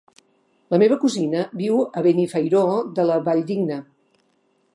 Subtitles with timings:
[0.75, 2.65] La meva cosina viu a Benifairó
[3.01, 3.83] de la Valldigna.